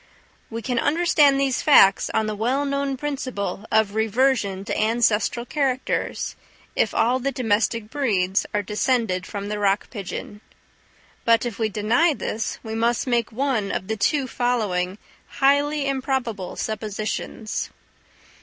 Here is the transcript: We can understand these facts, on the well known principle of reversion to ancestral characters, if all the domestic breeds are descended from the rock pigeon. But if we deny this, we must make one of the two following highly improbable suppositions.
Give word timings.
We 0.49 0.63
can 0.63 0.79
understand 0.79 1.39
these 1.39 1.61
facts, 1.61 2.09
on 2.11 2.25
the 2.25 2.33
well 2.35 2.65
known 2.65 2.97
principle 2.97 3.65
of 3.71 3.93
reversion 3.93 4.65
to 4.65 4.75
ancestral 4.75 5.45
characters, 5.45 6.35
if 6.75 6.91
all 6.95 7.19
the 7.19 7.31
domestic 7.31 7.91
breeds 7.91 8.47
are 8.51 8.63
descended 8.63 9.27
from 9.27 9.47
the 9.47 9.59
rock 9.59 9.91
pigeon. 9.91 10.41
But 11.23 11.45
if 11.45 11.59
we 11.59 11.69
deny 11.69 12.15
this, 12.15 12.57
we 12.63 12.73
must 12.73 13.05
make 13.05 13.31
one 13.31 13.71
of 13.71 13.89
the 13.89 13.95
two 13.95 14.27
following 14.27 14.97
highly 15.27 15.87
improbable 15.87 16.55
suppositions. 16.55 17.69